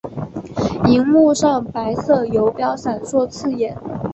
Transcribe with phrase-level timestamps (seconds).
[0.87, 3.77] 萤幕上白色游标闪烁刺眼